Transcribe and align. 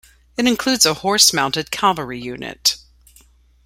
It 0.35 0.47
includes 0.47 0.87
a 0.87 0.95
horse 0.95 1.31
mounted 1.31 1.69
cavalry 1.69 2.19
unit. 2.19 2.77